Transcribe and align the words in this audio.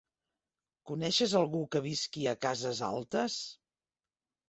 Coneixes 0.91 1.35
algú 1.41 1.63
que 1.77 1.83
visqui 1.91 2.27
a 2.35 2.37
Cases 2.49 2.85
Altes? 2.91 3.41